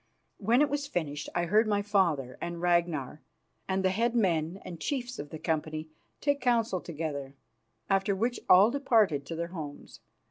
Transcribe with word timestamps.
When 0.39 0.63
it 0.63 0.69
was 0.71 0.87
finished 0.87 1.29
I 1.35 1.45
heard 1.45 1.67
my 1.67 1.83
father 1.83 2.35
and 2.41 2.59
Ragnar 2.59 3.21
and 3.69 3.85
the 3.85 3.91
head 3.91 4.15
men 4.15 4.59
and 4.65 4.81
chiefs 4.81 5.19
of 5.19 5.29
the 5.29 5.37
company 5.37 5.89
take 6.21 6.41
counsel 6.41 6.81
together, 6.81 7.35
after 7.87 8.15
which 8.15 8.39
all 8.49 8.71
departed 8.71 9.27
to 9.27 9.35
their 9.35 9.49
homes. 9.49 9.99